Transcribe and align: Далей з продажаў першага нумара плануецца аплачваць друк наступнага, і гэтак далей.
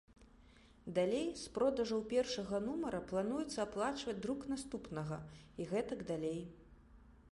Далей 0.95 1.27
з 1.41 1.49
продажаў 1.57 2.01
першага 2.15 2.61
нумара 2.69 3.01
плануецца 3.11 3.59
аплачваць 3.67 4.19
друк 4.27 4.39
наступнага, 4.55 5.21
і 5.63 5.69
гэтак 5.75 5.99
далей. 6.15 6.41